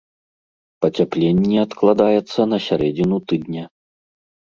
Пацяпленне 0.85 1.57
адкладаецца 1.65 2.39
на 2.53 2.57
сярэдзіну 2.69 3.21
тыдня. 3.33 3.63